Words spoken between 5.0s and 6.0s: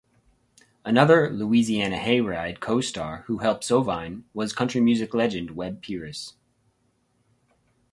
legend Webb